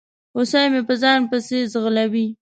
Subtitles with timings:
[0.35, 2.27] هوسۍ مې په ځان پسي ځغلوي